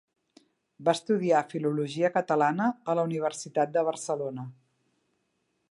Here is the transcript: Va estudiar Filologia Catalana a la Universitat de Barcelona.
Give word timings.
Va 0.87 0.93
estudiar 0.97 1.41
Filologia 1.51 2.11
Catalana 2.15 2.69
a 2.93 2.97
la 3.01 3.07
Universitat 3.11 3.75
de 3.77 3.85
Barcelona. 3.91 4.49